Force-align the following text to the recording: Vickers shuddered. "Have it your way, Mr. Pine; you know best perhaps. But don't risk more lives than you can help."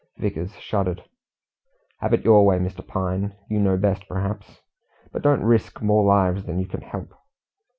Vickers 0.17 0.55
shuddered. 0.55 1.03
"Have 1.99 2.11
it 2.11 2.25
your 2.25 2.43
way, 2.43 2.57
Mr. 2.57 2.81
Pine; 2.87 3.35
you 3.51 3.59
know 3.59 3.77
best 3.77 4.07
perhaps. 4.07 4.63
But 5.11 5.21
don't 5.21 5.43
risk 5.43 5.79
more 5.79 6.03
lives 6.03 6.43
than 6.45 6.57
you 6.57 6.65
can 6.65 6.81
help." 6.81 7.13